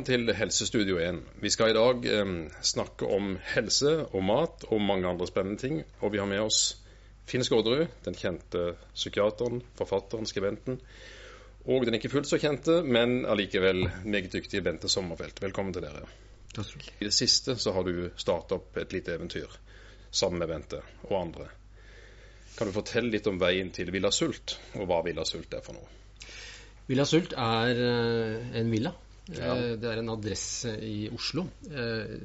[0.00, 1.16] Velkommen til Helsestudio 1.
[1.44, 2.28] Vi skal i dag eh,
[2.64, 5.82] snakke om helse og mat og mange andre spennende ting.
[6.00, 6.78] Og vi har med oss
[7.28, 8.62] Finn Skårderud, den kjente
[8.94, 10.78] psykiateren, forfatteren, skribenten.
[11.66, 15.42] Og den ikke fullt så kjente, men allikevel meget dyktige Bente Sommerfelt.
[15.44, 16.08] Velkommen til dere.
[16.96, 19.52] I det siste så har du starta opp et lite eventyr
[20.08, 20.80] sammen med Bente
[21.10, 21.50] og andre.
[22.56, 25.76] Kan du fortelle litt om veien til Villa Sult, og hva Villa Sult er for
[25.76, 25.92] noe?
[26.88, 28.96] Villa Sult er eh, en villa
[29.36, 29.54] Ja.
[29.54, 32.16] Eh, Det er en adresse i Oslo eh,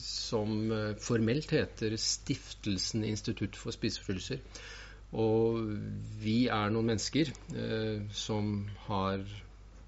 [0.00, 4.40] som eh, formelt heter Stiftelsen Institutt for spiseforstyrrelser.
[5.14, 5.60] Og
[6.22, 9.22] vi er noen mennesker eh, som har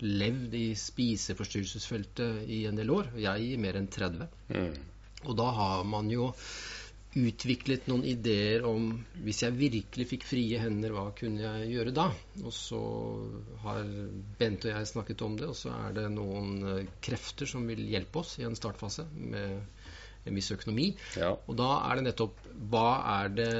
[0.04, 3.08] levd i spiseforstyrrelsesfeltet i en del år.
[3.18, 4.28] Jeg i mer enn 30.
[4.52, 4.74] Mm.
[5.26, 6.30] Og da har man jo
[7.16, 8.90] utviklet noen ideer om
[9.24, 12.10] hvis jeg virkelig fikk frie hender, hva kunne jeg gjøre da?
[12.42, 12.80] Og så
[13.64, 13.86] har
[14.36, 17.80] Bent og jeg snakket om det, og så er det noen eh, krefter som vil
[17.88, 19.64] hjelpe oss i en startfase med
[20.26, 20.90] en viss økonomi.
[21.16, 21.32] Ja.
[21.46, 23.50] Og da er det nettopp hva er det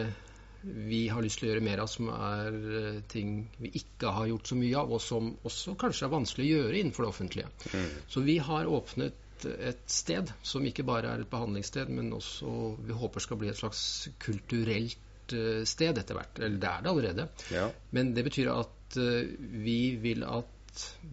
[0.66, 4.28] vi har lyst til å gjøre mer av som er eh, ting vi ikke har
[4.32, 7.52] gjort så mye av, og som også kanskje er vanskelig å gjøre innenfor det offentlige.
[7.72, 7.94] Mm.
[8.12, 12.96] Så vi har åpnet et sted som ikke bare er et behandlingssted, men også vi
[12.96, 16.40] håper skal bli et slags kulturelt eh, sted etter hvert.
[16.40, 17.28] Eller det er det allerede.
[17.52, 17.70] ja.
[17.90, 20.52] Men det betyr at eh, vi vil at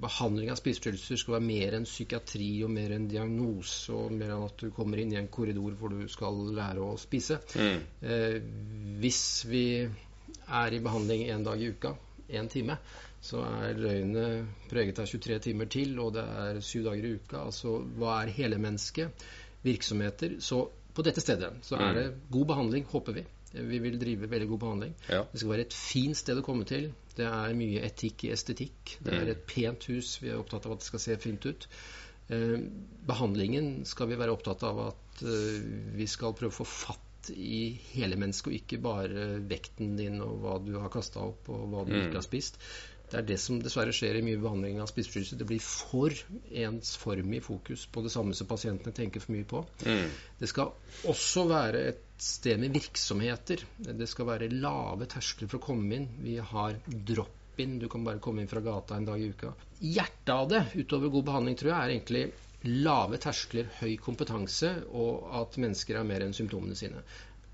[0.03, 4.47] behandling av spiseforstyrrelser skal være mer enn psykiatri og mer enn diagnose og mer enn
[4.49, 7.39] at du kommer inn i en korridor hvor du skal lære å spise.
[7.55, 7.79] Mm.
[8.03, 8.37] Eh,
[9.03, 11.93] hvis vi er i behandling en dag i uka,
[12.33, 12.77] én time,
[13.23, 17.45] så er døgnet preget av 23 timer til, og det er syv dager i uka.
[17.47, 19.23] Altså hva er hele mennesket?
[19.63, 20.35] Virksomheter.
[20.43, 23.23] Så på dette stedet så er det god behandling, håper vi.
[23.53, 24.93] Vi vil drive veldig god behandling.
[25.07, 25.21] Ja.
[25.31, 26.89] Det skal være et fint sted å komme til.
[27.15, 28.97] Det er mye etikk i estetikk.
[29.05, 30.17] Det er et pent hus.
[30.19, 31.67] Vi er opptatt av at det skal se fint ut.
[32.33, 32.57] Eh,
[33.07, 35.63] behandlingen skal vi være opptatt av at eh,
[35.95, 40.41] vi skal prøve å få fatt i hele mennesket, og ikke bare vekten din og
[40.43, 42.59] hva du har kasta opp og hva du ikke har spist.
[43.13, 45.37] Det er det som dessverre skjer i mye behandling av spiseforstyrrelser.
[45.37, 46.15] Det blir for
[46.63, 49.61] ensformig fokus på det samme som pasientene tenker for mye på.
[49.85, 50.07] Mm.
[50.39, 50.71] Det skal
[51.11, 53.61] også være et sted med virksomheter.
[53.85, 56.07] Det skal være lave terskler for å komme inn.
[56.25, 57.77] Vi har drop-in.
[57.83, 59.53] Du kan bare komme inn fra gata en dag i uka.
[59.83, 62.25] Hjertet av det, utover god behandling, tror jeg, er egentlig
[62.63, 67.05] lave terskler, høy kompetanse, og at mennesker er mer enn symptomene sine.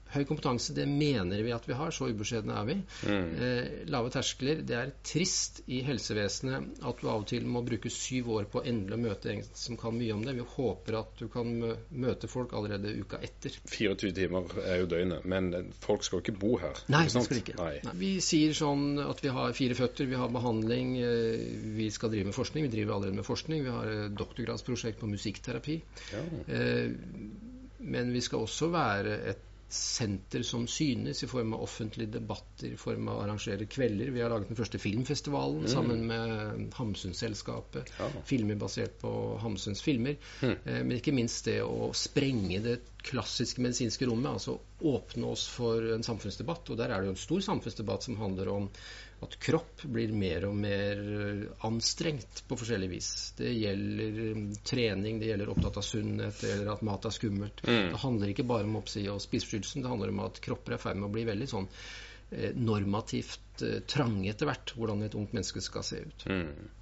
[0.10, 2.76] Høy kompetanse, det mener vi at vi har, så ubeskjedne er vi.
[3.10, 7.92] Eh, lave terskler, det er trist i helsevesenet at du av og til må bruke
[7.94, 10.34] syv år på endelig å møte en som kan mye om det.
[10.40, 13.54] Vi håper at du kan møte folk allerede uka etter.
[13.70, 15.52] 24 timer er jo døgnet, men
[15.84, 16.82] folk skal ikke bo her.
[16.90, 17.30] Nei, ikke sant?
[17.30, 17.58] skal ikke.
[17.60, 17.74] Nei.
[17.86, 21.46] Nei, vi sier sånn at vi har fire føtter, vi har behandling, eh,
[21.78, 22.66] vi skal drive med forskning.
[22.66, 23.64] Vi driver allerede med forskning.
[23.68, 25.80] Vi har doktorgradsprosjekt på musikkterapi.
[26.16, 26.26] Ja.
[26.48, 26.98] Eh,
[27.80, 32.80] Men vi skal også være et senter som synes i form av offentlige debatter, i
[32.80, 34.10] form av å arrangere kvelder.
[34.16, 37.92] Vi har laget den første filmfestivalen sammen med Hamsunselskapet.
[38.00, 38.10] Ja.
[38.26, 39.12] Filmer basert på
[39.44, 40.18] Hamsuns filmer.
[40.42, 44.32] Eh, Men ikke minst det å sprenge det klassiske medisinske rommet.
[44.32, 46.70] Altså åpne oss for en samfunnsdebatt.
[46.70, 48.68] Og der er det jo en stor samfunnsdebatt som handler om
[49.20, 53.10] at kropp blir mer og mer eh, anstrengt på forskjellig vis.
[53.40, 57.64] Det gjelder eh, trening, det gjelder opptatt av sunnhet, det gjelder at mat er skummelt.
[57.66, 60.86] Det handler ikke bare om oppsi og spiseforstyrrelsen, det handler om at kropper er i
[60.86, 61.68] ferd med å bli veldig sånn
[62.32, 66.28] eh, normativt eh, trange etter hvert, hvordan et ungt menneske skal se ut.
[66.32, 66.79] Mm.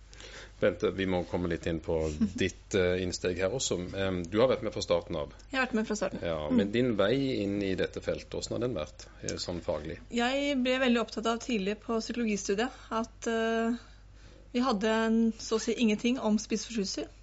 [0.59, 1.95] Bente, vi må komme litt inn på
[2.41, 3.77] ditt eh, innsteg her også.
[4.25, 5.35] Du har vært med fra starten av.
[5.51, 6.23] Jeg har vært med fra starten.
[6.25, 7.13] Ja, Men din vei
[7.43, 9.99] inn i dette feltet, hvordan har den vært eh, sånn faglig?
[10.17, 13.77] Jeg ble veldig opptatt av tidlig på psykologistudiet at uh,
[14.55, 17.13] vi hadde en, så å si ingenting om spiseforstyrrelser.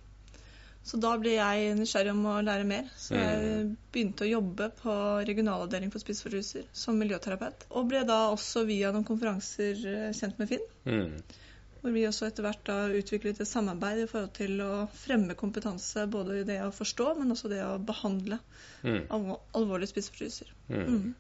[0.85, 2.87] Så da ble jeg nysgjerrig om å lære mer.
[3.01, 7.67] Så jeg begynte å jobbe på regionalavdeling for spiseforstyrrelser som miljøterapeut.
[7.73, 9.81] Og ble da også via noen konferanser
[10.15, 10.69] kjent med Finn.
[10.85, 11.41] Mm.
[11.85, 16.07] Hvor vi også etter hvert da utviklet et samarbeid i forhold til å fremme kompetanse
[16.09, 18.39] både i det å forstå, men også det å behandle
[18.85, 19.03] Mm.
[19.13, 20.49] alvor, alvorlige spiseforstyrrelser.
[20.71, 20.87] Mm.
[20.89, 21.15] Mm.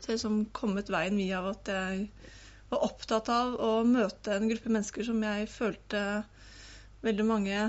[0.00, 2.08] Så jeg har liksom kommet veien via at jeg
[2.70, 6.02] var opptatt av å møte en gruppe mennesker som jeg følte
[7.06, 7.60] veldig mange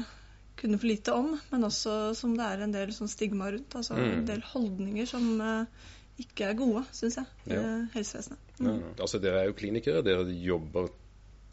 [0.59, 3.75] kunne for lite om, men også som det er en del sånn stigma rundt.
[3.75, 4.11] Altså Mm.
[4.17, 5.65] en del holdninger som eh,
[6.19, 7.85] ikke er gode, syns jeg, i Ja.
[7.93, 8.37] helsevesenet.
[8.59, 10.01] Ja, altså Dere er jo klinikere.
[10.03, 10.89] Dere jobber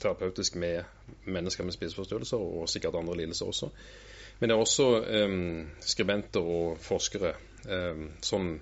[0.01, 0.85] terapeutisk med
[1.25, 3.71] mennesker med spiseforstyrrelser, og sikkert andre lidelser også.
[4.39, 4.89] Men det er også
[5.25, 7.35] um, skribenter og forskere.
[7.67, 8.57] um, sånn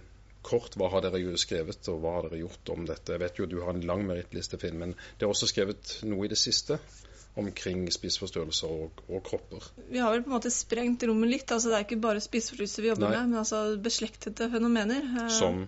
[0.45, 3.15] kort, hva har dere jo skrevet, og hva har dere gjort om dette?
[3.15, 6.27] Jeg vet jo du har en lang merittliste, Finn, men det er også skrevet noe
[6.27, 6.79] i det siste
[7.41, 9.65] omkring spiseforstyrrelser og, og, kropper.
[9.91, 11.49] Vi har vel på en måte sprengt rommet litt.
[11.51, 13.17] altså Det er ikke bare spiseforstyrrelser vi jobber Nei.
[13.17, 15.09] med, men altså beslektede fenomener.
[15.25, 15.65] Eh, Som?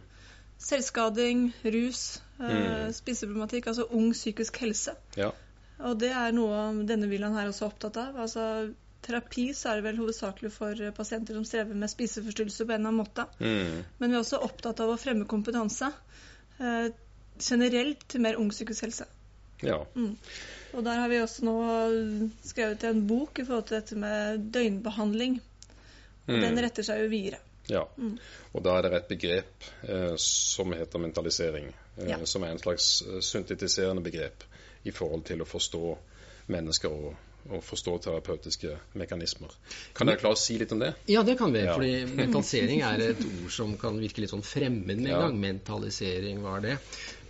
[0.63, 2.05] Selvskading, rus,
[2.39, 2.95] eh, mm.
[3.01, 4.95] spiseproblematikk, altså ung psykisk helse.
[5.19, 5.33] Ja.
[5.85, 8.21] Og det er noe denne villaen her også er opptatt av.
[8.25, 8.45] altså
[9.07, 12.93] Terapi så er det vel hovedsakelig for pasienter som strever med spiseforstyrrelser på en eller
[12.93, 13.27] annen måte.
[13.39, 13.83] Mm.
[13.99, 15.93] Men vi er også opptatt av å fremme kompetanse
[16.59, 16.89] eh,
[17.39, 19.07] generelt til mer ung psykisk helse.
[19.65, 19.79] Ja.
[19.95, 20.17] Mm.
[20.77, 21.57] Og der har vi også nå
[22.45, 25.39] skrevet en bok i forhold til dette med døgnbehandling.
[26.27, 26.43] Og mm.
[26.43, 27.43] den retter seg jo videre.
[27.67, 28.13] Ja, mm.
[28.55, 31.73] og da er det et begrep eh, som heter mentalisering.
[31.97, 32.19] Eh, ja.
[32.27, 34.46] Som er en slags eh, syntetiserende begrep
[34.87, 35.83] i forhold til å forstå
[36.53, 37.15] mennesker og,
[37.51, 39.53] og forstå terapeutiske mekanismer.
[39.97, 40.93] Kan dere klare å si litt om det?
[41.11, 41.65] Ja, det kan vi.
[41.67, 41.75] Ja.
[41.77, 45.21] fordi mentalisering er et ord som kan virke litt sånn fremmed med en ja.
[45.25, 45.39] gang.
[45.43, 46.77] Mentalisering, hva er det?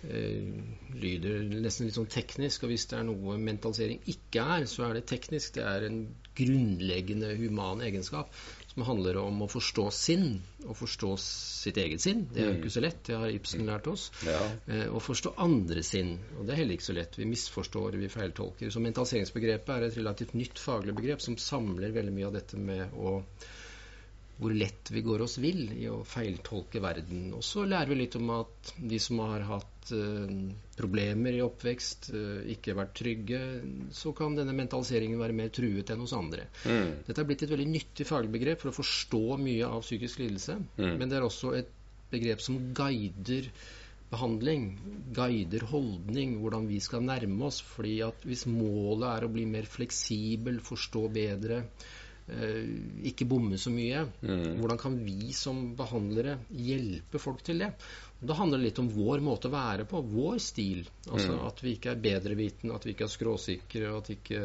[0.07, 0.61] Uh,
[1.01, 2.65] lyder nesten litt sånn teknisk.
[2.65, 5.57] Og hvis det er noe mentalisering ikke er, så er det teknisk.
[5.57, 6.01] Det er en
[6.37, 8.33] grunnleggende human egenskap
[8.77, 10.35] som handler om å forstå sinn.
[10.69, 12.27] Å forstå sitt eget sinn.
[12.29, 14.03] Det er jo ikke så lett, det har Ibsen lært oss.
[14.27, 14.37] Ja.
[14.69, 16.11] Eh, å forstå andre sinn.
[16.37, 17.17] Og det er heller ikke så lett.
[17.17, 18.69] Vi misforstår, vi feiltolker.
[18.69, 22.93] Så mentaliseringsbegrepet er et relativt nytt faglig begrep som samler veldig mye av dette med
[22.93, 23.17] å
[24.37, 27.31] hvor lett vi går oss vill i å feiltolke verden.
[27.33, 30.27] Og så lærer vi litt om at de som har hatt uh,
[30.77, 33.41] problemer i oppvekst, uh, ikke vært trygge,
[33.95, 36.47] så kan denne mentaliseringen være mer truet enn hos andre.
[36.65, 36.93] Mm.
[37.07, 40.59] Dette er blitt et veldig nyttig fagbegrep for å forstå mye av psykisk lidelse.
[40.77, 40.95] Mm.
[41.01, 41.73] Men det er også et
[42.11, 43.51] begrep som guider
[44.07, 44.69] behandling,
[45.15, 47.59] guider holdning, hvordan vi skal nærme oss.
[47.59, 51.65] fordi at hvis målet er å bli mer fleksibel, forstå bedre,
[52.27, 52.65] Eh,
[53.07, 54.03] ikke bomme så mye.
[54.19, 54.57] Mm.
[54.59, 57.71] Hvordan kan vi som behandlere hjelpe folk til det?
[58.19, 60.85] Da handler det litt om vår måte å være på, vår stil.
[61.05, 61.41] Altså mm.
[61.49, 64.43] At vi ikke er bedrevitende, at vi ikke er skråsikre, at ikke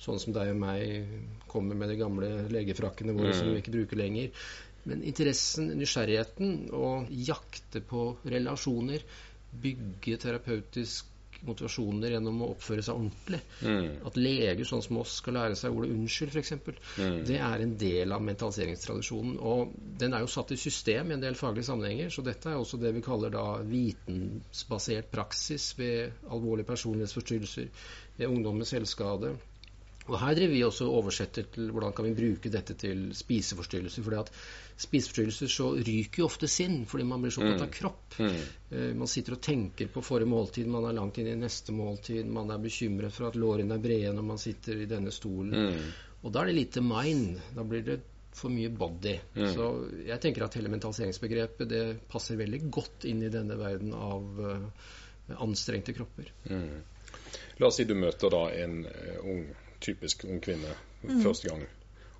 [0.00, 3.38] sånn som deg og meg kommer med de gamle legefrakkene våre mm.
[3.38, 4.46] som vi ikke bruker lenger.
[4.88, 9.04] Men interessen, nysgjerrigheten, å jakte på relasjoner,
[9.64, 11.13] bygge terapeutisk
[11.48, 13.40] motivasjoner gjennom å oppføre seg ordentlig.
[13.62, 13.88] Mm.
[14.08, 16.52] At leger sånn som oss skal lære seg ordet 'unnskyld', f.eks.
[16.98, 17.18] Mm.
[17.28, 19.38] Det er en del av mentaliseringstradisjonen.
[19.38, 22.60] Og den er jo satt i system i en del faglige sammenhenger, så dette er
[22.60, 27.68] også det vi kaller da vitensbasert praksis ved alvorlige personlighetsforstyrrelser,
[28.16, 29.34] ved ungdom med selvskade.
[30.04, 34.04] Og Her driver vi også og oversetter til hvordan kan vi bruke dette til spiseforstyrrelser.
[34.04, 34.32] fordi at
[34.84, 37.76] spiseforstyrrelser så ryker jo ofte sinn fordi man blir så opptatt av mm.
[37.78, 38.18] kropp.
[38.18, 38.40] Mm.
[38.72, 42.28] Uh, man sitter og tenker på forrige måltid, man er langt inn i neste måltid,
[42.28, 45.70] man er bekymret for at lårene er brede når man sitter i denne stolen.
[45.70, 45.94] Mm.
[46.24, 47.40] Og da er det lite mind.
[47.56, 48.00] Da blir det
[48.34, 49.18] for mye body.
[49.36, 49.50] Mm.
[49.54, 49.70] Så
[50.04, 54.88] jeg tenker at hele mentaliseringsbegrepet det passer veldig godt inn i denne verden av uh,
[55.44, 56.32] anstrengte kropper.
[56.50, 56.80] Mm.
[57.60, 59.44] La oss si du møter da en uh, ung
[59.84, 60.72] typisk ung kvinne
[61.04, 61.20] mm.
[61.22, 61.64] første gang,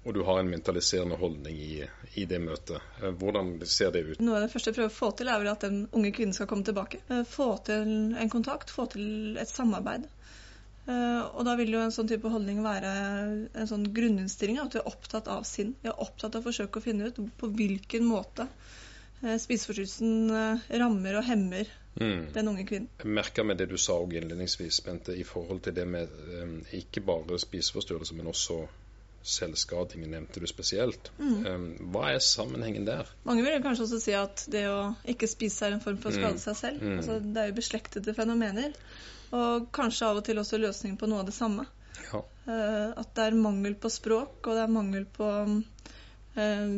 [0.04, 2.82] og du har en mentaliserende holdning i, i, det møtet.
[3.00, 4.20] Eh, hvordan ser det ut?
[4.20, 6.36] Noe av det første jeg prøver å få til, er vel at den unge kvinnen
[6.36, 7.00] skal komme tilbake.
[7.08, 10.04] Eh, få til en kontakt, få til et samarbeid.
[10.84, 12.90] Eh, og da vil jo en sånn type holdning være
[13.56, 15.72] en sånn grunninnstilling at du er opptatt av sinn.
[15.80, 18.48] Vi er opptatt av å forsøke å finne ut på hvilken måte
[19.24, 20.28] spiseforstyrrelsen
[20.82, 21.70] rammer og hemmer
[22.00, 22.32] mm.
[22.34, 22.88] den unge kvinnen.
[23.02, 26.08] Jeg merka med det du sa innledningsvis, Bente, i forhold til det med
[26.42, 28.64] um, ikke bare spiseforstyrrelser, men også
[29.24, 31.10] selvskading, nevnte du spesielt.
[31.18, 31.46] Mm.
[31.46, 33.08] Um, hva er sammenhengen der?
[33.24, 36.16] Mange vil kanskje også si at det å ikke spise er en form for å
[36.18, 36.42] skade mm.
[36.44, 36.82] seg selv.
[36.84, 36.98] Mm.
[36.98, 38.76] Altså, det er jo beslektede fenomener.
[39.34, 41.64] Og kanskje av og til også løsning på noe av det samme.
[42.10, 42.20] Ja.
[42.44, 46.76] Uh, at det er mangel på språk, og det er mangel på uh,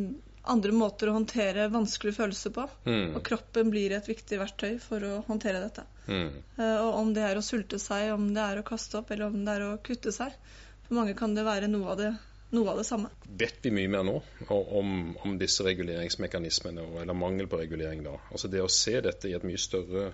[0.52, 2.66] andre måter å håndtere vanskelige følelser på.
[2.86, 3.16] Mm.
[3.16, 5.86] Og kroppen blir et viktig verktøy for å håndtere dette.
[6.06, 6.30] Mm.
[6.58, 9.30] Uh, og om det er å sulte seg, om det er å kaste opp, eller
[9.30, 10.34] om det er å kutte seg.
[10.86, 12.12] For mange kan det være noe av det,
[12.54, 13.10] noe av det samme.
[13.26, 14.20] Vet vi mye mer nå
[14.54, 14.92] om,
[15.24, 18.14] om disse reguleringsmekanismene, eller mangel på regulering da?
[18.30, 20.12] Altså det å se dette i et mye større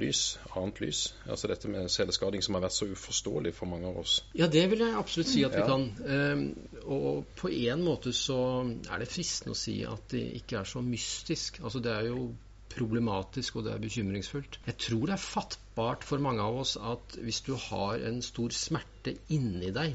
[0.00, 0.22] lys,
[0.54, 1.02] annet lys.
[1.28, 4.18] Altså dette med selvskading som har vært så uforståelig for mange av oss.
[4.36, 5.86] Ja, det vil jeg absolutt si at vi kan.
[6.04, 6.46] Um,
[6.84, 10.82] og på en måte så er det fristende å si at det ikke er så
[10.84, 11.62] mystisk.
[11.62, 12.28] Altså det er jo
[12.74, 14.58] problematisk, og det er bekymringsfullt.
[14.66, 18.54] Jeg tror det er fattbart for mange av oss at hvis du har en stor
[18.54, 19.94] smerte inni deg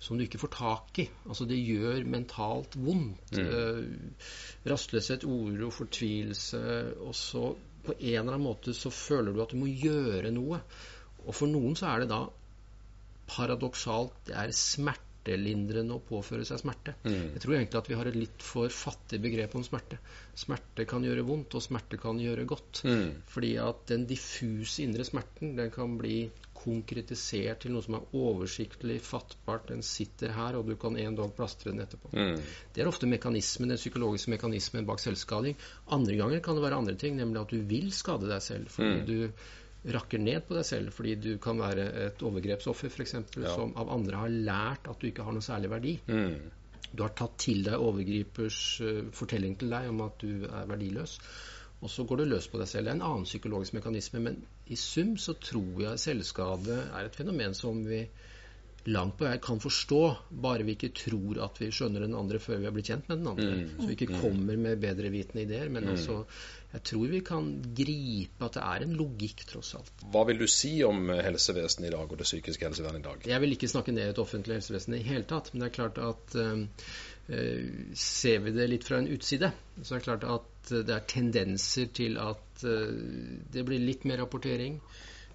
[0.00, 1.06] som du ikke får tak i.
[1.28, 3.36] Altså Det gjør mentalt vondt.
[3.36, 3.48] Mm.
[3.48, 6.62] Uh, rastløshet, uro, fortvilelse.
[7.04, 7.50] Og så
[7.84, 10.60] på en eller annen måte så føler du at du må gjøre noe.
[11.26, 12.24] Og for noen så er det da
[13.30, 16.96] paradoksalt det er smertelindrende å påføre seg smerte.
[17.04, 17.36] Mm.
[17.36, 20.00] Jeg tror egentlig at vi har et litt for fattig begrep om smerte.
[20.38, 22.82] Smerte kan gjøre vondt, og smerte kan gjøre godt.
[22.88, 23.20] Mm.
[23.30, 26.24] Fordi at den diffuse indre smerten den kan bli
[26.60, 29.68] konkretisert til noe som er oversiktlig, fattbart.
[29.70, 32.12] Den sitter her, og du kan en dag plastre den etterpå.
[32.12, 32.36] Mm.
[32.74, 35.56] Det er ofte mekanismen, den psykologiske mekanismen bak selvskading.
[35.96, 38.68] Andre ganger kan det være andre ting, nemlig at du vil skade deg selv.
[38.68, 39.06] Fordi Mm.
[39.06, 43.00] du rakker ned på deg selv fordi du kan være et overgrepsoffer f.eks.
[43.06, 43.54] eksempel Ja.
[43.54, 45.94] som av andre har lært at du ikke har noe særlig verdi.
[46.06, 46.50] Mm.
[46.92, 51.18] Du har tatt til deg overgripers uh, fortelling til deg om at du er verdiløs.
[51.80, 52.84] Og så går du løs på deg selv.
[52.86, 54.20] Det er en annen psykologisk mekanisme.
[54.20, 58.04] Men i sum så tror jeg selvskade er et fenomen som vi
[58.88, 59.98] langt på vei kan forstå,
[60.40, 63.20] bare vi ikke tror at vi skjønner den andre før vi har blitt kjent med
[63.20, 63.48] den andre.
[63.58, 63.74] Mm.
[63.76, 65.68] Så vi ikke kommer med bedrevitende ideer.
[65.68, 65.90] Men Mm.
[65.90, 66.24] altså,
[66.72, 69.92] jeg tror vi kan gripe at det er en logikk, tross alt.
[70.12, 73.26] Hva vil du si om helsevesenet i dag og det psykiske helsevernet i dag?
[73.26, 75.98] Jeg vil ikke snakke ned et offentlig helsevesen i hele tatt, men det er klart
[75.98, 76.64] at eh,
[77.94, 81.06] ser vi det litt fra en utside, så er det klart at eh, det er
[81.10, 82.90] tendenser til at eh,
[83.54, 84.80] det blir litt mer rapportering.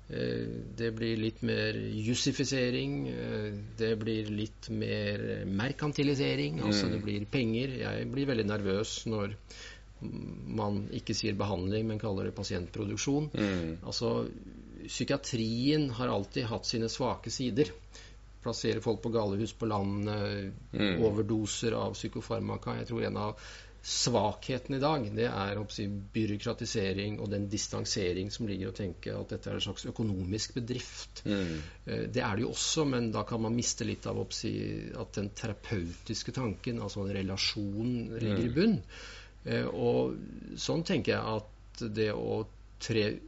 [0.10, 1.74] eh, Det blir litt mer
[2.08, 3.08] jussifisering.
[3.08, 6.60] eh, Det blir litt mer merkantilisering.
[6.62, 7.78] Altså det blir penger.
[7.80, 9.38] Jeg blir veldig nervøs når
[10.02, 13.30] man ikke sier behandling, men kaller det pasientproduksjon.
[13.34, 13.78] Mm.
[13.88, 14.28] Altså,
[14.86, 17.72] psykiatrien har alltid hatt sine svake sider.
[18.46, 21.02] Plassere folk på galehus på landet, Mm.
[21.02, 22.78] overdoser av psykofarmaka.
[22.78, 23.40] Jeg tror en av
[23.86, 29.14] svakhetene i dag, det er si, byråkratisering og den distansering som ligger i å tenke
[29.14, 31.22] at dette er en slags økonomisk bedrift.
[31.26, 31.62] Mm.
[31.86, 35.14] Eh, Det er det jo også, men da kan man miste litt av si, at
[35.14, 38.82] den terapeutiske tanken, altså en relasjon, ligger i bunn.
[39.46, 40.18] Eh, Og
[40.58, 42.46] sånn tenker jeg at det å
[42.80, 43.20] tre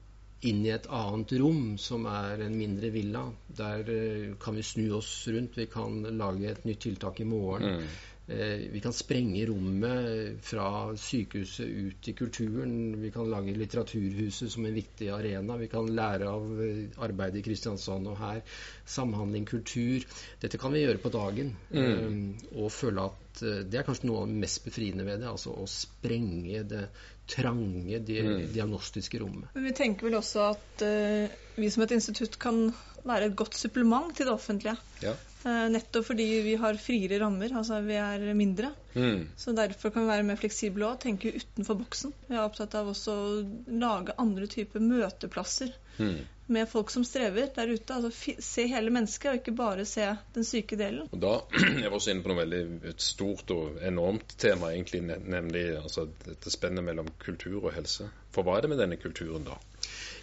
[0.41, 3.24] inn i et annet rom, som er en mindre villa,
[3.58, 7.79] der eh, kan vi snu oss rundt, vi kan lage et nytt tiltak i morgen.
[7.82, 7.88] Mm.
[8.27, 13.01] Eh, Vi kan sprenge rommet fra sykehuset ut i kulturen.
[13.01, 15.56] Vi kan lage Litteraturhuset som en viktig arena.
[15.58, 18.41] Vi kan lære av eh, arbeidet i Kristiansand og her.
[18.86, 20.03] Samhandling, kultur.
[20.44, 21.56] Dette kan vi gjøre på dagen.
[21.72, 25.29] Eh, Og føle at det er kanskje noe av det mest befriende ved det.
[25.29, 26.88] Altså å sprenge det
[27.27, 28.19] trange, di
[28.53, 29.51] diagnostiske rommet.
[29.55, 32.67] Men vi tenker vel også at uh, vi som et institutt kan
[33.07, 34.77] være et godt supplement til det offentlige.
[35.03, 35.15] Ja.
[35.43, 38.72] Uh, nettopp fordi vi har friere rammer, altså vi er mindre.
[38.96, 39.27] Mm.
[39.39, 42.15] Så derfor kan vi være mer fleksible og tenke utenfor boksen.
[42.27, 43.27] Vi er opptatt av også å
[43.67, 46.17] lage andre typer møteplasser Mm.
[46.48, 47.94] Med folk som strever der ute.
[47.94, 51.10] Altså se hele mennesket, og ikke bare se den syke delen.
[51.12, 51.34] Og da
[51.84, 56.54] er vi også inne på noe veldig stort og enormt tema, egentlig, nemlig altså, dette
[56.54, 58.10] spennet mellom kultur og helse.
[58.36, 59.58] For hva er det med denne kulturen, da?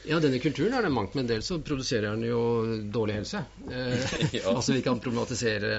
[0.05, 2.41] Ja, denne kulturen er det mangt, men dels så produserer den jo
[2.93, 3.45] dårlig helse.
[3.75, 4.51] Eh, Ja.
[4.53, 5.71] altså Vi kan problematisere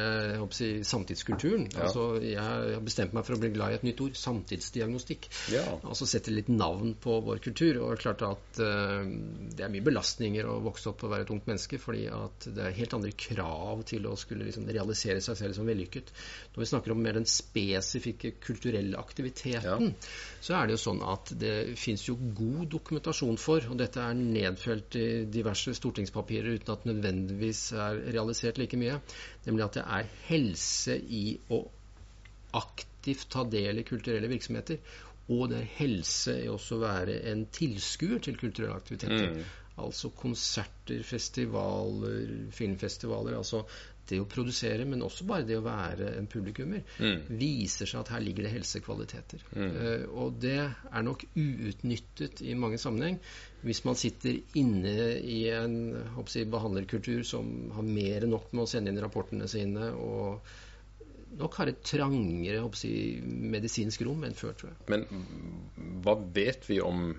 [0.51, 1.67] si, samtidskulturen.
[1.73, 1.83] Ja.
[1.85, 5.27] Altså Jeg har bestemt meg for å bli glad i et nytt ord samtidsdiagnostikk.
[5.53, 5.63] Ja.
[5.85, 7.77] Altså sette litt navn på vår kultur.
[7.85, 9.05] Og klart at eh,
[9.55, 12.65] det er mye belastninger å vokse opp og være et ungt menneske, fordi at det
[12.71, 16.09] er helt andre krav til å skulle liksom realisere seg selv som vellykket.
[16.55, 19.93] Når vi snakker om mer den spesifikke kulturelle aktiviteten,
[20.41, 24.14] så er det jo sånn at det fins jo god dokumentasjon for, og dette er
[24.15, 28.99] nedfelt i diverse stortingspapirer uten at nødvendigvis er realisert like mye,
[29.47, 31.63] nemlig at det er helse i å
[32.55, 34.79] aktivt ta del i kulturelle virksomheter.
[35.33, 39.31] Og det er helse i også å være en tilskuer til kulturelle aktiviteter.
[39.33, 39.45] Mm.
[39.85, 43.35] Altså konserter, festivaler, filmfestivaler.
[43.35, 43.65] Altså
[44.09, 47.23] det å produsere, men også bare det å være en publikummer, Mm.
[47.39, 49.43] viser seg at her ligger det helsekvaliteter.
[49.55, 49.71] Mm.
[49.75, 53.19] Uh, og det er nok uutnyttet i mange sammenheng.
[53.65, 55.77] Hvis man sitter inne i en
[56.15, 60.45] jeg, behandlerkultur som har mer enn nok med å sende inn rapportene sine, og
[61.35, 64.83] nok har et trangere jeg, medisinsk rom enn før, tror jeg.
[64.93, 67.09] Men hva vet vi om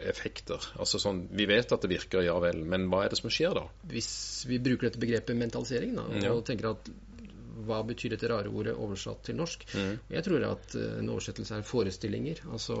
[0.00, 0.62] effekter?
[0.78, 3.54] Altså sånn, Vi vet at det virker, ja vel, men hva er det som skjer
[3.54, 3.66] da?
[3.90, 6.34] Hvis vi bruker dette begrepet mentalisering, da, og Ja.
[6.40, 6.90] tenker at
[7.68, 9.64] hva betyr dette rare ordet oversatt til norsk?
[9.74, 9.98] Mm.
[10.14, 12.38] Jeg tror at eh, en oversettelse er forestillinger.
[12.50, 12.76] Altså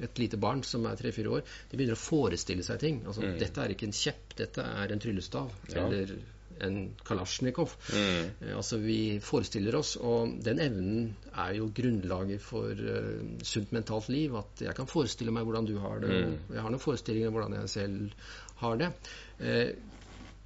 [0.00, 3.02] et lite barn som er tre-fire år, de begynner å forestille seg ting.
[3.04, 3.38] Altså Mm.
[3.38, 5.50] dette er ikke en kjepp, dette er en tryllestav.
[5.74, 5.86] Ja.
[5.86, 6.14] Eller
[6.60, 7.74] en kalasjnikov.
[7.92, 8.30] Mm.
[8.48, 14.08] Eh, Altså Vi forestiller oss, og den evnen er jo grunnlaget for uh, sunt mentalt
[14.08, 14.34] liv.
[14.36, 16.38] At jeg kan forestille meg hvordan du har det, Mm.
[16.54, 18.10] jeg har noen forestillinger om hvordan jeg selv
[18.56, 18.92] har det.
[19.40, 19.72] Eh,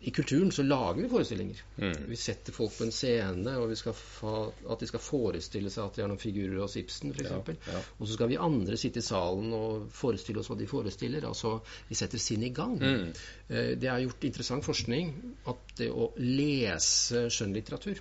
[0.00, 1.62] I kulturen så lager vi forestillinger.
[1.76, 2.04] Mm.
[2.08, 5.88] Vi setter folk på en scene, og vi skal fa at de skal forestille seg
[5.88, 7.32] at de har noen figurer hos Ibsen, f.eks.
[7.32, 7.80] Ja, ja.
[7.98, 11.26] Og så skal vi andre sitte i salen og forestille oss hva de forestiller.
[11.26, 11.56] Altså,
[11.90, 12.78] vi setter sinnet i gang.
[12.78, 13.10] Mm.
[13.50, 15.14] Eh, Det er gjort interessant forskning
[15.50, 17.98] at det å lese skjønnlitteratur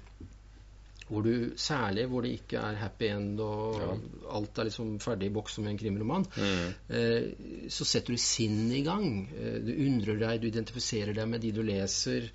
[1.07, 3.79] hvor du, særlig hvor det ikke er happy end og
[4.35, 7.29] alt er liksom ferdig i boks som en krimroman, eh,
[7.71, 9.07] så setter du sinnet i gang.
[9.37, 12.27] Eh, du undrer deg, du identifiserer deg med de du leser.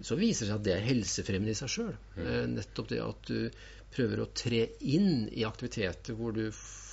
[0.00, 1.94] Så viser det seg at det er helsefremmende i seg sjøl.
[2.22, 6.46] Eh, nettopp det at du prøver å tre inn i aktiviteter hvor du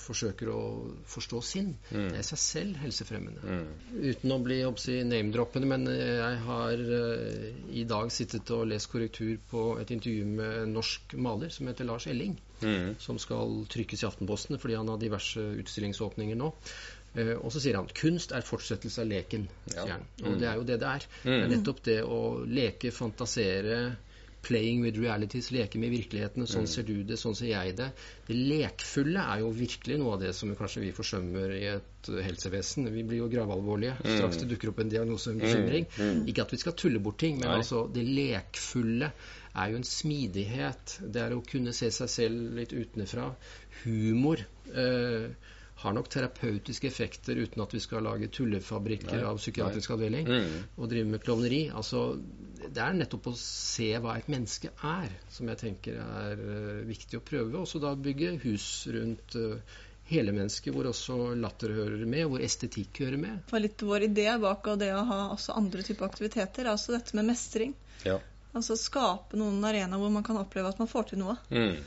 [0.08, 0.62] forsøker å
[1.08, 1.70] forstå sinn.
[1.90, 3.60] Det er i seg selv helsefremmende.
[3.94, 7.48] Uten å bli si, name-droppende, men jeg har eh,
[7.80, 11.88] i dag sittet og lest korrektur på et intervju med en norsk maler som heter
[11.88, 12.36] Lars Elling,
[12.98, 16.52] som skal trykkes i Aftenposten fordi han har diverse utstillingsåpninger nå.
[17.16, 19.46] Uh, og så sier han kunst er fortsettelse av leken.
[19.74, 20.04] han.
[20.24, 21.06] Og det er jo det det er.
[21.22, 23.78] Det er nettopp det å leke, fantasere,
[24.46, 26.46] Playing with realities, leke med virkeligheten.
[26.48, 27.88] Sånn ser du det, sånn ser jeg det.
[28.28, 32.88] Det lekfulle er jo virkelig noe av det som kanskje vi forsømmer i et helsevesen.
[32.94, 35.88] Vi blir jo gravalvorlige straks det dukker opp en diagnose en bekymring.
[36.30, 37.58] Ikke at vi skal tulle bort ting, men Nei.
[37.60, 39.10] altså det lekfulle
[39.58, 40.98] er jo en smidighet.
[41.02, 43.32] Det er å kunne se seg selv litt utenfra.
[43.82, 44.44] Humor.
[44.70, 45.30] Eh,
[45.78, 50.54] har nok terapeutiske effekter uten at vi skal lage tullefabrikker Nei, av psykiatrisk avdeling Mm.
[50.76, 51.60] og drive med klovneri.
[51.70, 52.18] Altså,
[52.64, 57.20] det er nettopp å se hva et menneske er, som jeg tenker er uh, viktig
[57.20, 57.60] å prøve.
[57.60, 59.76] Og så da bygge hus rundt uh,
[60.10, 63.44] hele mennesket, hvor også latter hører med, hvor estetikk hører med.
[63.46, 66.72] Det var litt vår idé bak og det å ha også andre typer aktiviteter, er
[66.72, 67.76] altså dette med mestring.
[68.02, 68.18] Ja.
[68.56, 71.38] Altså skape noen arenaer hvor man kan oppleve at man får til noe.
[71.52, 71.78] Mm.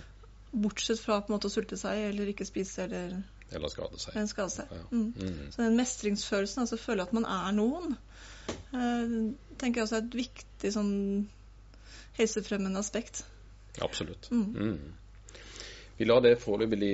[0.64, 3.20] Bortsett fra på en måte å sulte seg eller ikke spise eller
[3.52, 4.16] Eller skade seg.
[4.16, 4.72] en skade seg.
[4.72, 4.86] Ja.
[4.92, 5.14] Mm.
[5.18, 5.52] Mm.
[5.52, 7.98] Så den mestringsfølelsen, altså føle at man er noen,
[8.50, 9.18] eh,
[9.60, 10.96] tenker jeg også er et viktig sånn
[12.18, 13.24] helsefremmende aspekt.
[13.82, 14.32] Absolutt.
[14.32, 14.56] Mm.
[14.56, 15.42] Mm.
[15.98, 16.94] Vi lar det foreløpig bli,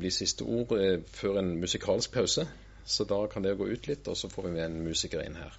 [0.00, 2.48] bli siste ord eh, før en musikalsk pause.
[2.90, 5.36] Så da kan det gå ut litt, og så får vi med en musiker inn
[5.38, 5.58] her.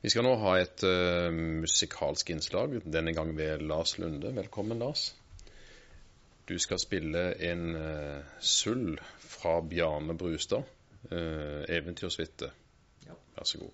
[0.00, 1.28] Vi skal nå ha et uh,
[1.60, 4.32] musikalsk innslag, denne gang ved Lars Lunde.
[4.32, 5.10] Velkommen, Lars.
[6.50, 10.62] Du skal spille en uh, sull fra Bjarne Brustad.
[11.04, 12.50] Uh, 'Eventyrsuite'.
[13.06, 13.12] Ja.
[13.36, 13.70] Vær så god.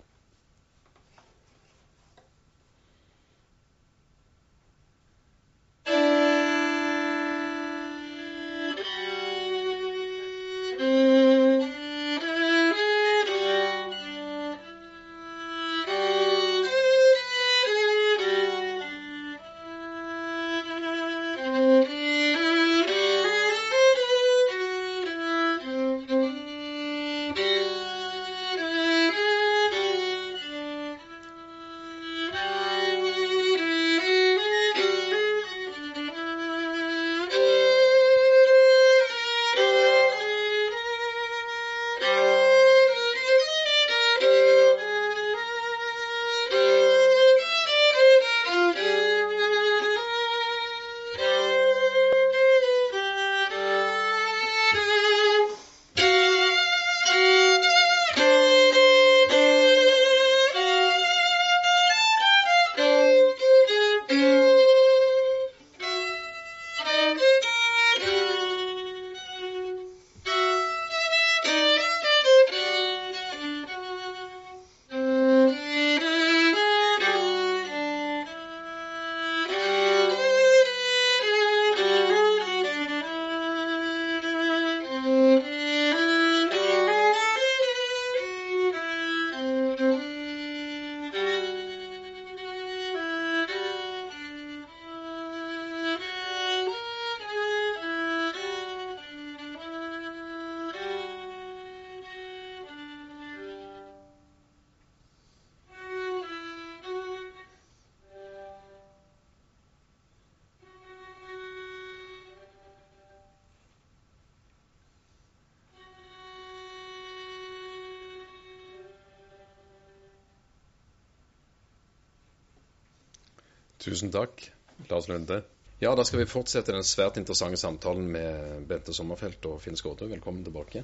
[123.87, 124.41] Tusen takk,
[124.89, 125.43] Lars Lunde.
[125.79, 130.09] Ja, da skal vi fortsette den svært interessante samtalen med Bente Sommerfelt og Finn Skårde.
[130.11, 130.81] Velkommen tilbake.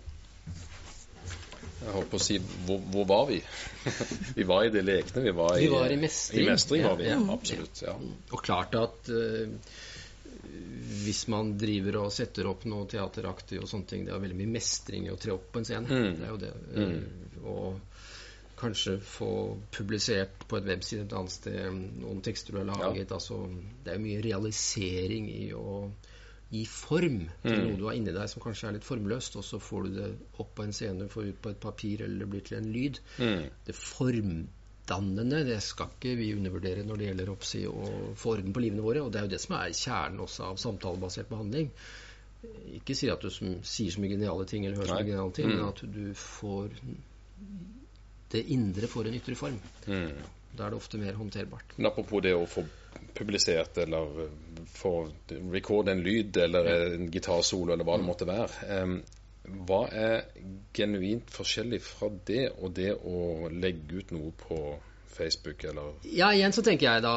[1.81, 3.41] Jeg holdt på å si hvor, hvor var vi?
[4.37, 5.25] vi var i det lekne.
[5.25, 6.45] Vi var i, Vi var i mestring.
[6.45, 7.83] I mestring var vi, Ja, absolutt.
[7.83, 7.97] Ja.
[8.31, 9.51] Og klart at uh,
[11.03, 14.55] hvis man driver og setter opp noe teateraktig og sånne ting, det er veldig mye
[14.55, 15.91] mestring i å tre opp på en scene.
[15.91, 16.21] Mm.
[16.21, 16.53] Det er jo det.
[16.79, 18.22] Eh, og
[18.63, 19.29] kanskje få
[19.75, 23.11] publisert på et webside et annet sted noen tekster du har laget.
[23.11, 23.41] Altså,
[23.85, 25.91] det er mye realisering i å
[26.53, 27.63] gi form til Mm.
[27.67, 30.09] noe du har inni deg som kanskje er litt formløst, og så får du det
[30.39, 32.99] opp på en scene, får ut på et papir, eller det blir til en lyd.
[33.17, 33.47] Mm.
[33.65, 35.43] Det formdannende.
[35.47, 39.01] Det skal ikke vi undervurdere når det gjelder oppsi å få orden på livene våre.
[39.01, 41.71] Og det er jo det som er kjernen også av samtalebasert behandling.
[42.77, 45.33] Ikke si at du som, sier så mye geniale ting, eller hører så mye geniale
[45.33, 45.55] ting, Mm.
[45.57, 46.69] men at du får
[48.33, 49.59] Det indre får en ytre form.
[49.87, 50.23] Mm.
[50.53, 51.75] Da er det ofte mer håndterbart.
[51.77, 52.65] Men apropos det å få
[53.17, 54.37] publisert eller eh,
[54.69, 54.93] få
[55.53, 58.69] recorde en lyd eller en gitarsolo eller hva det måtte være.
[58.77, 58.97] em,
[59.67, 60.21] hva er
[60.73, 64.59] genuint forskjellig fra det og det å legge ut noe på
[65.17, 67.13] Facebook eller Ja, igjen så tenker jeg da,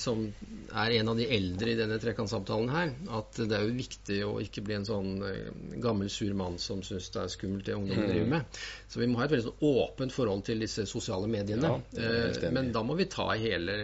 [0.00, 0.24] som
[0.68, 4.32] er en av de eldre i denne trekantsamtalen her, at det er jo viktig å
[4.44, 5.50] ikke bli en sånn eh,
[5.82, 8.60] gammel, sur mann som syns det er skummelt det ungdommen driver med.
[8.88, 11.74] Så vi må ha et veldig sånn åpent forhold til disse sosiale mediene.
[11.74, 12.50] Ja, Eh.
[12.52, 13.74] Men da må vi ta hele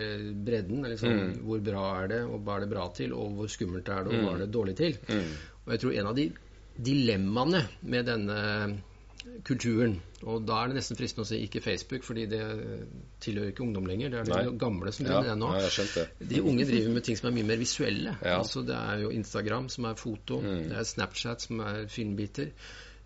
[0.47, 0.85] bredden.
[0.88, 4.05] Liksom, Hvor bra er det, og hva er det bra til, og hvor skummelt er
[4.07, 4.97] det, og hva er det dårlig til.
[5.64, 6.27] Og jeg tror en av de
[6.88, 8.38] dilemmaene med denne
[9.44, 12.40] kulturen Og da er det nesten fristende å si ikke Facebook, fordi det
[13.24, 14.10] tilhører ikke ungdom lenger.
[14.14, 14.56] Det er de Nei.
[14.60, 15.50] gamle som Ja, driver med det nå.
[15.60, 16.06] ja.
[16.32, 18.16] De unge driver med ting som er mye mer visuelle.
[18.22, 18.38] Ja.
[18.38, 22.50] Altså Det er jo Instagram som er foto, det er Snapchat som er filmbiter.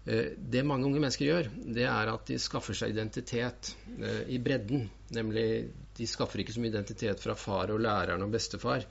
[0.06, 4.38] Eh, Det mange unge mennesker gjør, det er at de skaffer seg identitet eh, i
[4.38, 4.88] bredden.
[5.10, 8.84] Nemlig, de skaffer ikke så mye identitet fra far og læreren og bestefar.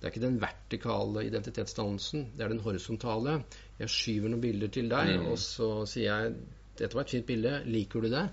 [0.00, 3.42] Det er ikke den vertikale identitetsdannelsen, det er den horisontale.
[3.78, 6.34] Jeg skyver noen bilder til deg, og så sier jeg
[6.80, 8.24] dette var et fint bilde, liker du det?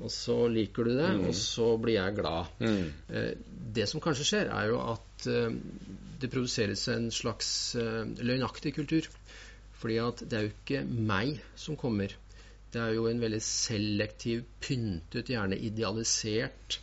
[0.00, 2.52] Og så liker du det, og så blir jeg glad.
[3.10, 3.32] Eh,
[3.74, 5.54] Det som kanskje skjer, er jo at eh,
[6.22, 7.48] det produseres en slags
[7.80, 9.08] eh, løgnaktig kultur.
[9.82, 12.12] Fordi at det er jo ikke meg som kommer.
[12.72, 16.78] Det er jo en veldig selektiv, pyntet, gjerne idealisert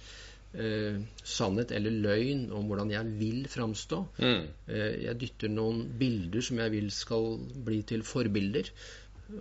[0.54, 4.02] eh, sannhet eller løgn om hvordan jeg vil framstå.
[4.20, 4.44] Mm.
[4.68, 8.70] Eh, jeg dytter noen bilder som jeg vil skal bli til forbilder,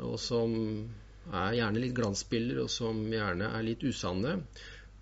[0.05, 0.55] og som
[1.33, 4.39] er gjerne litt glansbilder, og som gjerne er litt usanne.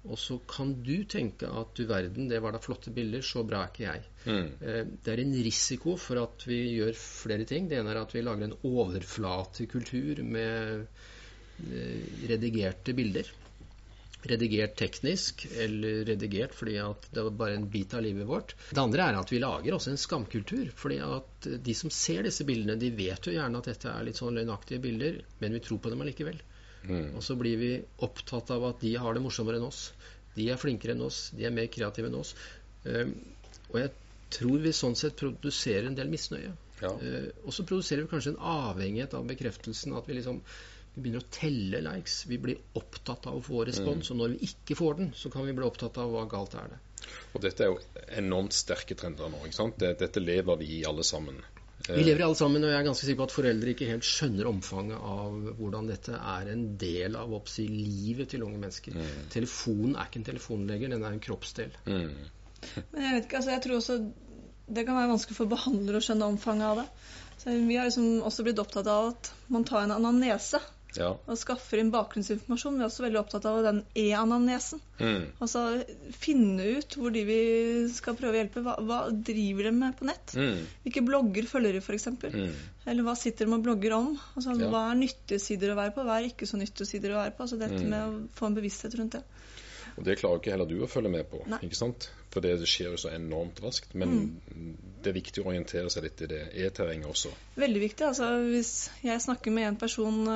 [0.06, 3.64] Og så kan du tenke at du verden, det var da flotte bilder, så bra
[3.64, 4.04] er ikke jeg.
[4.26, 4.50] Mm.
[4.62, 7.66] Eh, Det er en risiko for at vi gjør flere ting.
[7.68, 10.86] Det ene er at vi lager en overflatekultur med
[11.66, 13.32] eh, redigerte bilder.
[14.26, 18.56] Redigert teknisk, eller redigert fordi at det var bare en bit av livet vårt.
[18.70, 20.72] Det andre er at vi lager også en skamkultur.
[20.74, 24.18] fordi at de som ser disse bildene, de vet jo gjerne at dette er litt
[24.18, 26.42] sånn løgnaktige bilder, men vi tror på dem allikevel.
[26.86, 27.70] Og så blir vi
[28.06, 29.88] opptatt av at de har det morsommere enn oss.
[30.36, 32.34] De er flinkere enn oss, de er mer kreative enn oss.
[32.86, 33.08] Eh,
[33.72, 33.90] og jeg
[34.36, 36.52] tror vi sånn sett produserer en del misnøye.
[36.82, 36.92] Ja.
[36.92, 39.96] Eh, og så produserer vi kanskje en avhengighet av bekreftelsen.
[39.98, 40.42] At vi liksom
[40.96, 42.22] vi begynner å telle likes.
[42.24, 44.08] Vi blir opptatt av å få respons.
[44.14, 46.70] Og når vi ikke får den, så kan vi bli opptatt av hva galt er
[46.72, 46.78] det.
[47.36, 49.42] Og dette er jo enormt sterke trender nå.
[49.44, 49.76] ikke sant?
[50.00, 51.42] Dette lever vi i alle sammen.
[51.86, 54.08] Vi lever i alle sammen, og jeg er ganske sikker på at foreldre ikke helt
[54.08, 58.96] skjønner omfanget av hvordan dette er en del av oppsi livet til unge mennesker.
[59.34, 61.76] Telefonen er ikke en telefonlegger den er en kroppsdel.
[61.84, 62.16] Mm.
[62.94, 63.98] Men jeg vet ikke, altså jeg tror også
[64.66, 66.86] det kan være vanskelig for behandlere å skjønne omfanget av det.
[67.36, 70.58] Så vi har liksom også blitt opptatt av at man tar en anamnese
[70.96, 71.10] Ja.
[71.26, 72.76] og skaffer inn bakgrunnsinformasjon.
[72.78, 74.80] Vi er også veldig opptatt av den e-anamnesen.
[75.00, 75.26] Mm.
[75.44, 75.62] Altså
[76.16, 77.38] finne ut hvor de vi
[77.92, 80.36] skal prøve å hjelpe, hva, hva driver de med på nett?
[80.38, 80.64] Mm.
[80.86, 82.08] Hvilke blogger følger de, f.eks.?
[82.24, 82.54] Mm.
[82.86, 84.12] Eller hva sitter de og blogger om?
[84.34, 84.70] Altså, Ja.
[84.72, 87.36] Hva er nyttige sider å være på, hva er ikke så nyttige sider å være
[87.36, 87.42] på?
[87.46, 87.90] Altså dette Mm.
[87.90, 89.24] med å få en bevissthet rundt det.
[89.96, 91.58] Og det klarer ikke heller du å følge med på, Nei.
[91.64, 92.10] ikke sant?
[92.30, 93.94] For det skjer jo så enormt raskt.
[93.96, 94.40] Men
[95.02, 97.30] det er viktig å orientere seg litt i det e-terrenget også.
[97.56, 98.04] Veldig viktig.
[98.04, 100.28] altså Hvis jeg snakker med en person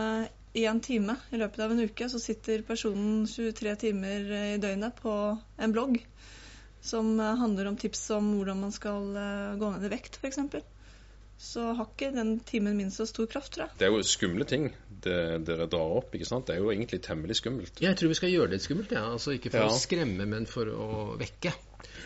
[0.52, 4.96] en time i løpet av en uke, så sitter personen 23 timer eh, i døgnet
[4.98, 5.12] på
[5.58, 6.00] en blogg
[6.82, 10.40] som eh, handler om tips om hvordan man skal eh, gå ned i vekt, f.eks.
[11.40, 13.78] Så har ikke den timen min så stor kraft, tror jeg.
[13.80, 14.66] Det er jo skumle ting
[15.00, 15.14] det,
[15.48, 16.44] dere drar opp, ikke sant?
[16.50, 17.80] Det er jo egentlig temmelig skummelt.
[17.80, 18.92] Jeg tror vi skal gjøre det litt skummelt.
[18.92, 19.06] Ja.
[19.14, 19.70] Altså ikke for Ja.
[19.72, 20.88] å skremme, men for å
[21.20, 21.54] vekke.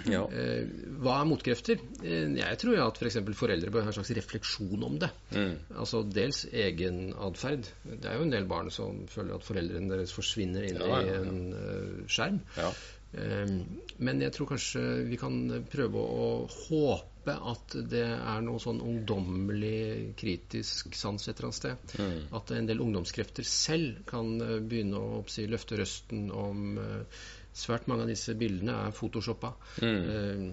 [0.06, 0.20] Ja.
[0.30, 0.68] Eh,
[1.02, 1.80] hva er motkrefter?
[2.04, 3.16] Eh, jeg tror jo at f.eks.
[3.26, 5.10] For foreldre bør ha en slags refleksjon om det.
[5.34, 5.56] Mm.
[5.82, 7.66] Altså dels egen atferd.
[7.84, 11.00] Det er jo en del barn som føler at foreldrene deres forsvinner inn Ja, ja,
[11.02, 12.38] i en uh, skjerm.
[12.60, 12.70] ja.
[13.14, 13.50] Eh,
[13.98, 15.36] men jeg tror kanskje vi kan
[15.70, 16.30] prøve å
[16.68, 21.94] håpe at det er noe sånn ungdommelig kritisk sans et eller annet sted.
[22.00, 22.18] Mm.
[22.40, 27.84] At en del ungdomskrefter selv kan eh, begynne å oppsi, løfte røsten om eh, Svært
[27.86, 29.52] mange av disse bildene er photoshoppa.
[29.78, 30.48] Mm.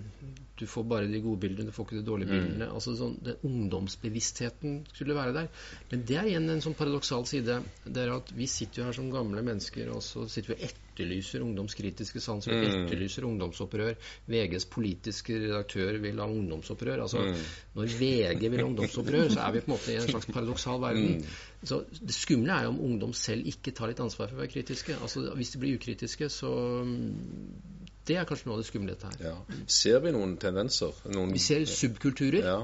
[0.62, 2.68] Du får bare de gode bildene, du får ikke de dårlige bildene.
[2.70, 5.48] Altså sånn, den Ungdomsbevisstheten skulle være der.
[5.92, 7.58] Men det er igjen en sånn paradoksal side.
[7.86, 10.70] Det er at Vi sitter jo her som gamle mennesker, og så sitter vi og
[10.70, 12.86] etterlyser ungdomskritiske sans, vi Mm.
[12.86, 13.96] etterlyser ungdomsopprør.
[14.30, 17.02] VGs politiske redaktør vil ha ungdomsopprør.
[17.02, 17.36] Altså, Mm.
[17.76, 20.80] Når VG vil ha ungdomsopprør, så er vi på en måte i en slags paradoksal
[20.82, 21.18] verden.
[21.18, 21.26] Mm.
[21.64, 24.52] Så Det skumle er jo om ungdom selv ikke tar litt ansvar for å være
[24.54, 24.96] kritiske.
[25.02, 29.18] Altså Hvis de blir ukritiske, så mm, Det er kanskje noe av det skumle her.
[29.22, 29.36] Ja.
[29.70, 30.96] Ser vi noen tendenser?
[31.14, 32.58] Noen, Vi ser subkulturer ja.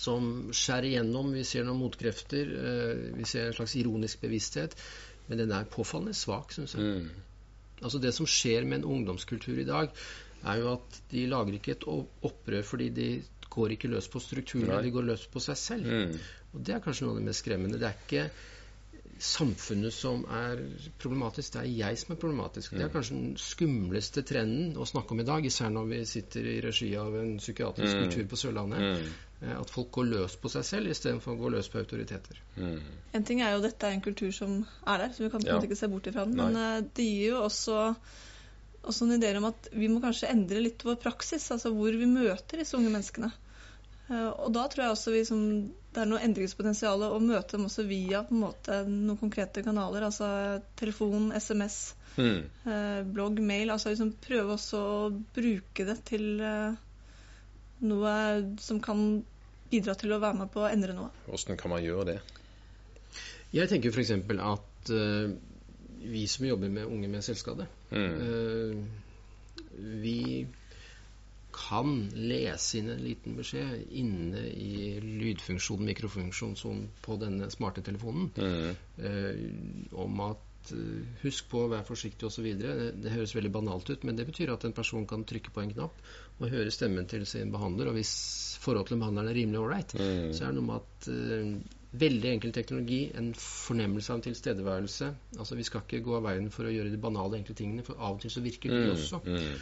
[0.00, 1.30] som skjærer igjennom.
[1.36, 2.50] Vi ser noen motkrefter.
[2.58, 4.74] eh, Vi ser en slags ironisk bevissthet.
[5.28, 6.82] Men den er påfallende svak, syns jeg.
[6.82, 7.10] Mm.
[7.82, 9.90] Altså Det som skjer med en ungdomskultur i dag,
[10.44, 13.08] er jo at de lager ikke et opprør fordi de
[13.50, 15.86] går ikke løs på strukturene, de går løs på seg selv.
[15.86, 16.18] Mm.
[16.54, 17.78] Og Det er kanskje noe av det mest skremmende.
[17.78, 18.30] Det er ikke
[19.20, 20.60] samfunnet som er
[21.00, 22.72] problematisk, det er jeg som er problematisk.
[22.76, 26.46] Det er kanskje den skumleste trenden å snakke om i dag, især når vi sitter
[26.46, 28.02] i regi av en psykiatrisk Mm.
[28.06, 28.80] kultur på Sørlandet.
[28.80, 29.12] Mm.
[29.42, 32.40] eh, At folk går løs på seg selv istedenfor å gå løs på autoriteter.
[32.56, 32.80] Mm.
[33.14, 35.46] En ting er jo dette er en kultur som er der, så vi kan på
[35.46, 35.58] en Ja.
[35.60, 36.36] måte ikke se bort ifra den.
[36.36, 36.50] Nei.
[36.52, 37.96] Men eh, det gir jo også,
[38.84, 42.06] også en idé om at vi må kanskje endre litt vår praksis, altså hvor vi
[42.06, 43.32] møter disse unge menneskene.
[44.10, 47.64] Eh, Og da tror jeg også vi som, det er noe endringspotensial å møte dem
[47.66, 50.28] også via på en måte noen konkrete kanaler, altså
[50.78, 52.40] telefon, SMS, Mm.
[52.66, 53.70] eh, blogg, mail.
[53.70, 56.74] Altså liksom prøve også å bruke det til eh,
[57.86, 58.14] noe
[58.60, 59.22] som kan
[59.70, 61.10] bidra til å være med på å endre noe.
[61.28, 62.16] Hvordan kan man gjøre det?
[63.54, 64.10] Jeg tenker f.eks.
[64.10, 65.30] at eh,
[66.10, 68.12] vi som jobber med unge med selvskade, Mm.
[68.22, 68.76] eh,
[70.02, 70.46] vi
[71.52, 78.76] kan lese inn en liten beskjed inne i lydfunksjonen, mikrofunksjonen på denne smarte telefonen Mm.
[78.98, 82.44] eh, om at eh, husk på å være forsiktig osv.
[82.60, 85.62] Det, det høres veldig banalt ut, men det betyr at en person kan trykke på
[85.62, 85.94] en knapp
[86.40, 88.12] og høre stemmen til sin behandler, og hvis
[88.60, 90.32] forholdet til behandleren er rimelig ålreit, Mm.
[90.36, 95.08] så er det noe med at eh, veldig enkel teknologi, en fornemmelse av en tilstedeværelse
[95.40, 97.96] Altså Vi skal ikke gå av veien for å gjøre de banale, enkle tingene, for
[97.98, 98.92] av og til så virker de Mm.
[98.94, 99.20] også.
[99.26, 99.58] Mm.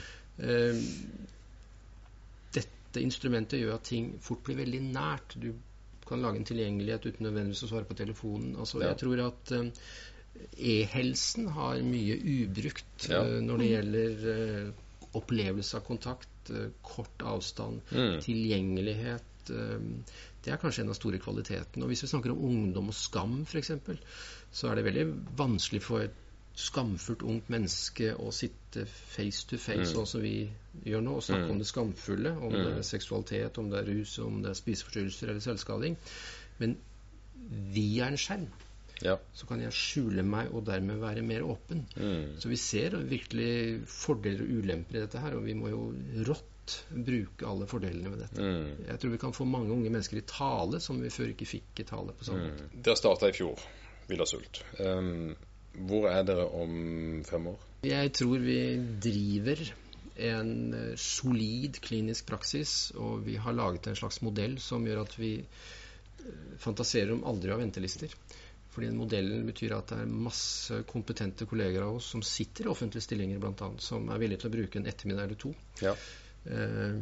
[2.88, 5.34] Dette instrumentet gjør at ting fort blir veldig nært.
[5.40, 5.52] Du
[6.08, 8.54] kan lage en tilgjengelighet uten nødvendigvis å svare på telefonen.
[8.56, 8.88] Altså, Ja.
[8.94, 9.70] Jeg tror at eh,
[10.56, 13.22] e-helsen har mye ubrukt Ja.
[13.24, 14.72] eh, når det gjelder eh,
[15.18, 16.28] opplevelse av kontakt,
[16.82, 18.20] kort avstand, Mm.
[18.24, 19.22] tilgjengelighet.
[19.48, 21.82] det er kanskje en av store kvalitetene.
[21.84, 23.70] Og hvis vi snakker om ungdom og skam, f.eks.,
[24.52, 25.04] så er det veldig
[25.36, 26.12] vanskelig for et
[26.58, 29.94] skamfullt ungt menneske å sitte face to face, Mm.
[29.94, 30.50] sånn som vi
[30.84, 31.50] gjør nå, og snakke Mm.
[31.50, 32.78] om det skamfulle, om det Mm.
[32.78, 35.96] er seksualitet, om det er rus, om det er spiseforstyrrelser eller selvskading.
[36.58, 36.76] Men
[37.72, 38.48] via en skjerm
[39.02, 39.16] Ja.
[39.34, 41.84] så kan jeg skjule meg og dermed være mer åpen.
[41.96, 42.40] Mm.
[42.40, 45.94] Så vi ser virkelig fordeler og ulemper i dette her, og vi må jo
[46.24, 48.42] rått bruke alle fordelene ved dette.
[48.42, 48.86] Mm.
[48.88, 51.80] Jeg tror vi kan få mange unge mennesker i tale som vi før ikke fikk
[51.80, 52.62] i tale på samme måte.
[52.74, 52.82] Mm.
[52.82, 53.58] Dere starta i fjor,
[54.08, 54.64] Villa Sult.
[54.80, 55.36] Um,
[55.74, 56.72] hvor er dere om
[57.28, 57.66] fem år?
[57.86, 58.60] Jeg tror vi
[59.02, 59.60] driver
[60.18, 65.14] en eh, solid klinisk praksis, og vi har laget en slags modell som gjør at
[65.18, 68.14] vi eh, fantaserer om aldri å ha ventelister.
[68.72, 72.72] Fordi den modellen betyr at det er masse kompetente kolleger av oss som sitter i
[72.72, 75.94] offentlige stillinger, annet, som er villige til å bruke en ettermiddag eller to Ja.
[76.46, 76.94] Eh,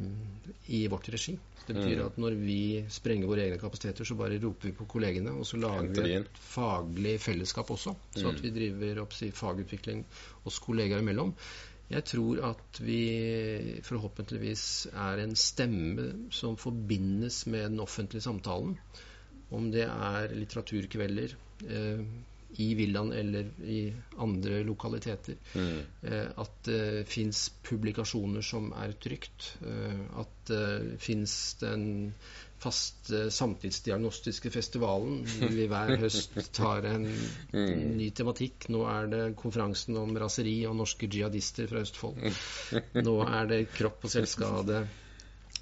[0.69, 1.39] i vårt regi.
[1.67, 2.07] Det betyr Mm.
[2.07, 5.57] at når vi sprenger våre egne kapasiteter, så bare roper vi på kollegene, og så
[5.59, 8.43] lager vi et faglig fellesskap også, så at Mm.
[8.43, 10.05] vi driver opp si, fagutvikling
[10.47, 11.35] oss kollegaer imellom.
[11.91, 18.77] Jeg tror at vi forhåpentligvis er en stemme som forbindes med den offentlige samtalen.
[19.53, 21.35] Om det er litteraturkvelder
[21.69, 22.01] eh,
[22.63, 23.81] i villaen eller i
[24.23, 25.37] andre lokaliteter.
[25.55, 25.79] Mm.
[26.03, 29.53] Eh, at det fins publikasjoner som er trygt.
[29.67, 32.13] Eh, at det fins den
[32.63, 37.09] faste samtidsdiagnostiske festivalen hvor vi hver høst tar en
[37.57, 37.97] Mm.
[37.97, 38.67] ny tematikk.
[38.73, 42.19] Nå er det konferansen om raseri og norske jihadister fra Østfold.
[43.07, 44.83] Nå er det kropp og selvskade.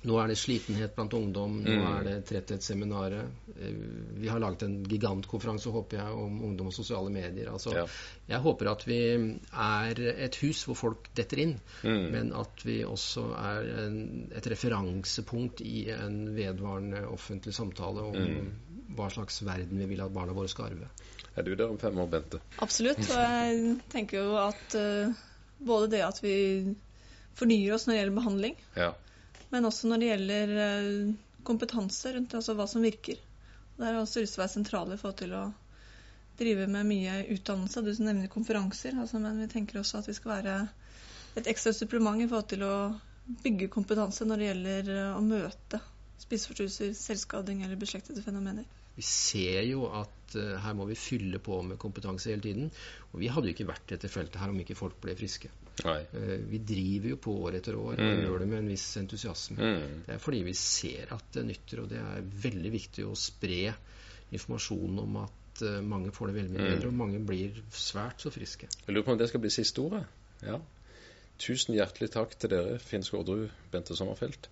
[0.05, 1.63] Nå er det slitenhet blant ungdom.
[1.65, 1.85] Nå Mm.
[1.99, 3.25] er det Tretthetsseminaret.
[3.57, 3.75] Eh,
[4.21, 7.51] Vi har laget en gigantkonferanse, håper jeg, om ungdom og sosiale medier.
[7.53, 7.87] Altså, Ja.
[8.29, 8.99] Jeg håper at vi
[9.53, 12.11] er et hus hvor folk detter inn, Mm.
[12.13, 18.53] men at vi også er en, et referansepunkt i en vedvarende offentlig samtale om Mm.
[18.97, 20.89] hva slags verden vi vil at barna våre skal arve.
[21.37, 22.41] Er du der om fem år, Bente?
[22.61, 22.99] Absolutt.
[22.99, 25.15] Og jeg tenker jo at uh,
[25.67, 26.77] både det at vi
[27.35, 28.93] fornyer oss når det gjelder behandling, Ja.
[29.55, 31.13] Men også når det gjelder eh,
[31.47, 33.21] kompetanse rundt det, altså hva som virker.
[33.79, 35.45] Der er også til sentrale i forhold til å
[36.39, 37.83] drive med mye utdannelse.
[37.87, 40.57] Du nevner konferanser, altså, men vi tenker også at vi skal være
[41.39, 42.77] et ekstra supplement i forhold til å
[43.45, 45.81] bygge kompetanse når det gjelder eh, å møte
[46.25, 48.67] spiseforstyrrelser, selvskading eller beslektede fenomener.
[48.95, 52.71] Vi ser jo at uh, her må vi fylle på med kompetanse hele tiden.
[53.13, 55.51] Og vi hadde jo ikke vært dette feltet her om ikke folk ble friske.
[55.85, 56.01] Nei.
[56.15, 58.25] Uh, vi driver jo på år etter år og Mm.
[58.27, 59.57] gjør det med en viss entusiasme.
[59.59, 60.03] Mm.
[60.07, 63.75] Det er fordi vi ser at det nytter, og det er veldig viktig å spre
[64.35, 66.75] informasjon om at uh, mange får det veldig mye Mm.
[66.77, 68.69] bedre, og mange blir svært så friske.
[68.87, 70.05] Jeg lurer på om det skal bli siste ordet.
[70.43, 70.59] Ja.
[71.39, 74.47] Tusen hjertelig takk til dere, Finn Skårderud, Bente Sommerfelt.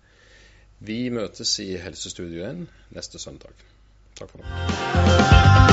[0.83, 3.53] Vi møtes i Helsestudio 1 neste søndag.
[4.19, 5.72] Takk for nå.